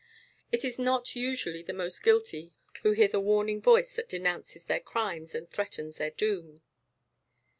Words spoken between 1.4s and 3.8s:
the most guilty who hear the warning